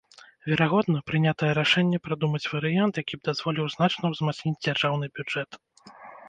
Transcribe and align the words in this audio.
Верагодна, 0.51 1.01
прынятае 1.09 1.49
рашэнне 1.59 1.99
прадумаць 2.07 2.51
варыянт, 2.53 2.93
які 3.05 3.15
б 3.19 3.27
дазволіў 3.29 3.69
значна 3.75 4.05
ўзмацніць 4.15 4.57
дзяржаўны 4.65 5.05
бюджэт. 5.21 5.63